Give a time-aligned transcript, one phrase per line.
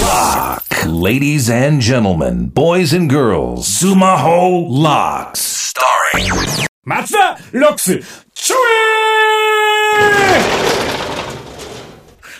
[0.00, 0.64] Lock.
[0.86, 5.74] Ladies and gentlemen, boys and girls, Sumaho Locks.
[5.74, 6.32] Starring
[6.82, 8.00] 松田ロックス、
[8.32, 8.56] ちょ
[9.98, 10.40] え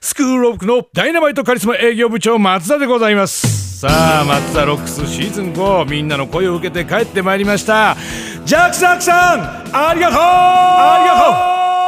[0.00, 3.78] スクールロックのダイナマイトカリスマ営業部長松田でございます。
[3.78, 7.96] さあ松田ロックスシーズン5みんなの声を受けて帰ってまいりました。
[8.44, 9.40] ジャック・サックさん
[9.72, 10.18] ありがとう！
[10.18, 11.32] ありがとう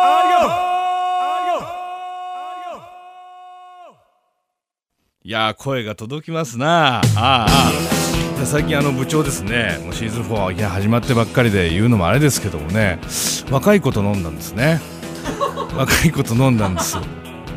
[0.04, 2.84] ありがとうありがとうありがと
[5.17, 7.00] ういや声が届きますな。
[7.00, 9.78] あああ最近あの部長ですね。
[9.84, 12.98] もうシーズン4はいや始まってばっかりで言うのもあれですけどもね。
[13.51, 14.80] 若い子と飲んだんですね。
[15.77, 16.96] 若い子と飲んだんです。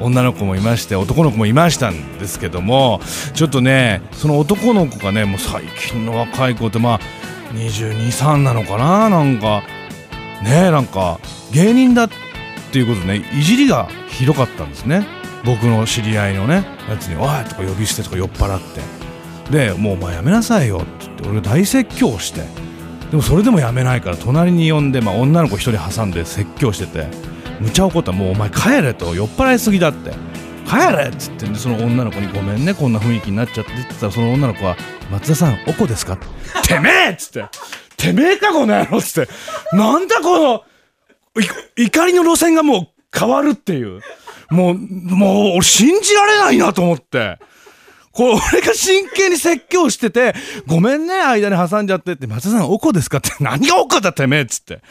[0.01, 2.99] 女の子もいまして男の子もいましたんですけども。
[3.35, 6.99] ちょっとねその男の子がねもう最近の若い子ってまあ
[7.53, 9.09] 223なのかな？
[9.09, 9.63] なんか
[10.43, 11.21] ねなんか
[11.53, 12.09] 芸人だっ
[12.73, 15.20] ていうことでねいじりがひどかったんですね。
[15.43, 18.81] 僕の知り合いのねやつに「おい!」とか呼び捨てとか酔っ払って。
[19.51, 22.41] でもうお前やめなさいよって言って俺大説教して。
[23.09, 27.07] でもそれでもやめないから隣に呼んで、まあ、女の子一人挟んで説教してて。
[27.59, 30.11] むちゃ怒ったもうお前帰れと酔っ払いすぎだって。
[30.67, 34.77] 帰れっつってんでその女の子にごめんねこんな雰囲気になっちゃってって言ったらその女の子は
[35.11, 36.17] 松田さんおこですかっ
[36.65, 36.79] て。
[36.79, 37.45] めえっつって。
[37.97, 39.31] てめえかこの野郎っつって。
[39.73, 40.63] なんだこの
[41.75, 44.01] 怒りの路線がもう変わるっていう。
[44.51, 47.39] もうもう信じられないなと思って。
[48.11, 50.35] これ俺が真剣に説教してて、
[50.67, 54.81] ごめんね、間に挟んじゃってって、松田さん、おこですかって、 何がおこだてめえっつって。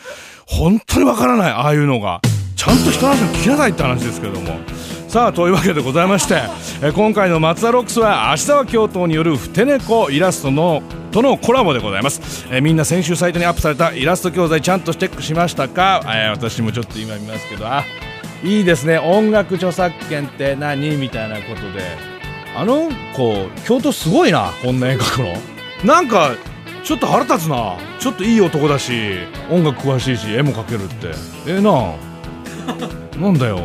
[0.47, 2.21] 本当にわからない、ああいうのが。
[2.57, 4.59] ちゃんと人の話を聞きないって話ですけども。
[5.09, 6.41] さあ、というわけでございまして、
[6.83, 12.47] え今回の松田ロックスは、明日は京都によるふて猫イラストの、とのコラボでございます。
[12.51, 17.85] えみんな先週サイトにアップされたイラスト教材ちゃんとチェックしましたか、え私もちょっと今見ますけど、あ、
[18.43, 18.99] いいですね。
[18.99, 20.97] 音楽著作権って何？
[20.97, 22.11] みたいなことで。
[22.57, 25.35] あの子京都すごいなこんな絵描くの。
[25.85, 26.35] なんか
[26.83, 27.77] ちょっと腹立つな。
[27.99, 29.19] ちょっといい男だし
[29.51, 31.13] 音楽詳しいし絵も描けるって。
[31.47, 31.95] ええな。
[33.21, 33.61] なんだよ。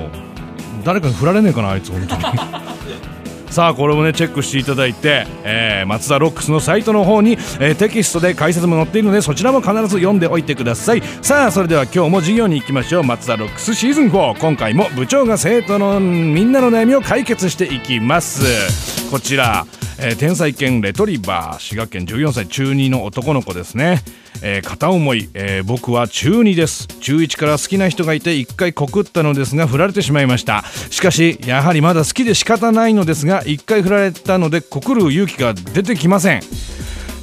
[0.84, 2.24] 誰かに振られねえかなあいつ本当に。
[3.56, 11.02] さあこれもねチェックしていただいて、えー、松田ロックスのサイトの方に、えーテキストで解説も載っているのでそちらも必ず読んでおいてください。
[11.22, 13.04] さあそれでは今日も授業に行きましょう。
[13.06, 19.10] 松田ロックスシーズン4今回も部長が生徒のみんなの悩みを解決していきます。
[19.10, 19.66] こちら、
[20.00, 21.60] えー天才犬レトリバー。
[21.60, 24.04] 滋賀県14歳中2の男の子ですね、
[24.42, 26.88] えー片思い、えー僕は中2です。
[27.00, 30.64] 中1から好きな人がいて1回告ったのですが振られてしまいました。
[30.90, 36.42] しかしやはりまだ好きで仕方ないのですが1回振られたので告る勇気が出てきません。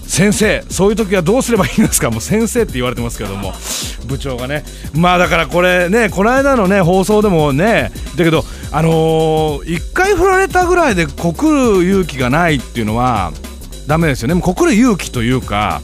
[0.06, 2.08] 先生そういう時はどうすればいいんですか？
[2.10, 3.52] もう先生って言われてますけども。
[4.06, 8.44] 部長がねまあだからこれねこの間のね放送でもねだけど
[8.74, 13.32] あのー、1回振られたぐらいで告る勇気がないっていうのは
[13.86, 14.34] ダメですよね。
[14.34, 15.82] もう告る勇気というか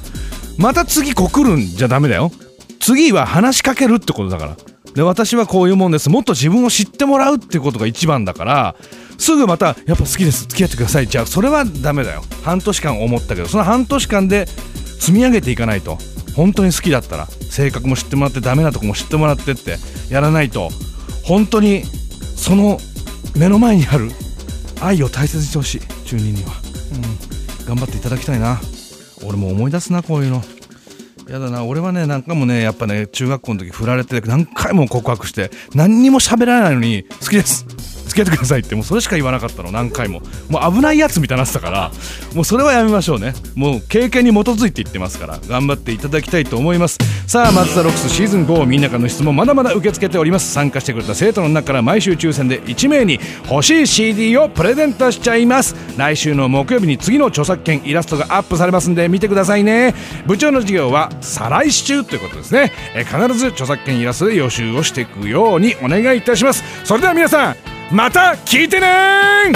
[0.56, 2.32] また次告るんじゃダメだよ。
[2.80, 4.56] 次は話しかけるってことだから。
[4.94, 6.08] で私はこういうもんです。
[6.08, 8.74] もっと自分を知ってもらうってことが一番だから
[9.18, 10.44] すぐまたやっぱ好きです。
[10.44, 11.06] 付き合ってください。
[11.06, 12.22] じゃあそれはダメだよ。
[12.42, 13.48] 半年間思ったけど。
[13.48, 14.46] その半年間で
[14.98, 15.98] 積み上げていかないと。
[16.34, 19.76] 本当に好きだったら性格も知ってもらってダメなとこも知ってもらってって
[20.08, 20.70] やらないと。
[21.24, 21.82] 本当に
[22.38, 22.78] その
[23.36, 24.10] 目の前にある
[24.80, 25.80] 愛を大切にしてほしい。
[26.06, 26.52] 中二には、
[27.60, 28.58] うん、頑張っていただきたいな。
[29.26, 30.42] 俺も思い出すなこういうの。
[31.28, 31.64] やだな。
[31.64, 37.66] 俺はね何回もねやっぱね中学校の時振られて何回も告白して何にも喋らないのに好きです。
[38.08, 39.70] 付き合ってくださいってもうそれしか言わなかったの。
[39.70, 40.22] 何回も。
[40.48, 41.90] もう危ないやつみたいになってたから。
[42.34, 43.34] もうそれはやめましょうね。
[43.54, 45.38] もう経験に基づいて言ってますから。
[45.46, 46.96] 頑張っていただきたいと思います
[47.28, 50.50] さあ松田ロックスシーズン5みんなからの質問まだまだ受け付けております。
[50.50, 55.76] 参加してくれた生徒の中から毎週抽選で1名に欲しい CD をプレゼントしちゃいます。
[55.98, 59.94] 来週の木曜日に次の著作権イラストがアップされますんで見てくださいね。
[60.24, 62.72] 部長の授業は再来週ということですね。
[62.94, 66.64] え必ず著作権イラストで予習をしていくようにお願いいたします。
[66.82, 67.56] それでは皆さん
[67.94, 69.52] また聞いてね